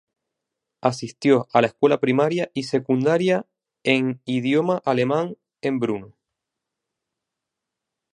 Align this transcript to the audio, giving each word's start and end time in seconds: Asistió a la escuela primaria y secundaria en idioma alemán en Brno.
Asistió 0.81 1.47
a 1.53 1.61
la 1.61 1.67
escuela 1.67 1.99
primaria 1.99 2.49
y 2.55 2.63
secundaria 2.63 3.45
en 3.83 4.19
idioma 4.25 4.81
alemán 4.83 5.37
en 5.61 5.77
Brno. 5.77 6.15